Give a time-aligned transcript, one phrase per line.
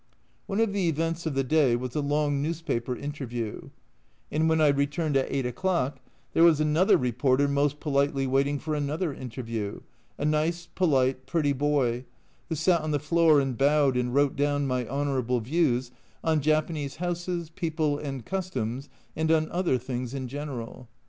[0.47, 3.69] One of the events of the day was a long newspaper interview,
[4.31, 5.99] and when I returned at 8 o'clock
[6.33, 9.81] there was another reporter most politely waiting for another interview
[10.17, 12.05] a nice, polite, pretty boy,
[12.49, 15.91] who sat on the floor and bowed and wrote down my honourable views
[16.23, 20.87] on Japanese houses, people, and customs, and on other things in general.